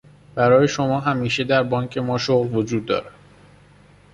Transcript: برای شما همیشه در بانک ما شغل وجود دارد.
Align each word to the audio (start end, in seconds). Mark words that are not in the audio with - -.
برای 0.35 0.67
شما 0.67 0.99
همیشه 0.99 1.43
در 1.43 1.63
بانک 1.63 1.97
ما 1.97 2.17
شغل 2.17 2.55
وجود 2.55 2.85
دارد. 2.85 3.11